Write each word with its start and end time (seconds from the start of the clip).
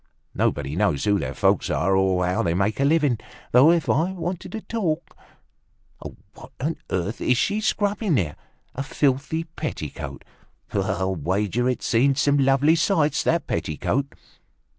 Nobody 0.33 0.75
knows 0.75 1.03
who 1.03 1.19
their 1.19 1.35
folks 1.35 1.69
are 1.69 1.95
or 1.95 2.25
how 2.25 2.41
they 2.41 2.55
make 2.55 2.79
a 2.79 2.83
living. 2.83 3.19
Though, 3.51 3.69
if 3.69 3.87
I 3.87 4.13
wanted 4.13 4.51
to 4.53 4.61
talk... 4.61 5.15
What 6.33 6.51
on 6.59 6.77
earth 6.89 7.21
is 7.21 7.37
she 7.37 7.61
scrubbing 7.61 8.15
there? 8.15 8.35
A 8.73 8.81
filthy 8.81 9.43
petticoat. 9.43 10.23
I'll 10.73 11.13
wager 11.15 11.69
it's 11.69 11.85
seen 11.85 12.15
some 12.15 12.39
lovely 12.39 12.73
sights, 12.75 13.21
that 13.21 13.45
petticoat!" 13.45 14.07